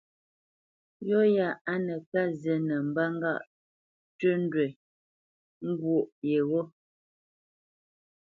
[1.07, 3.41] Yɔ̂ ya á nə́ ká zí nə mbə́ ŋgâʼ
[4.17, 4.67] ntʉ́ ndwə̌
[5.67, 5.97] ngwo
[6.29, 6.61] yegho.